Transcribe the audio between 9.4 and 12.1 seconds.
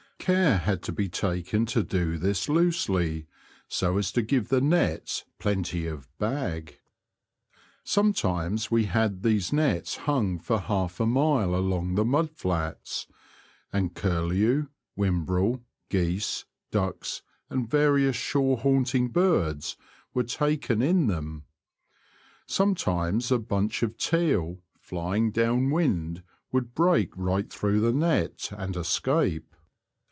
nets hung for half a mile along the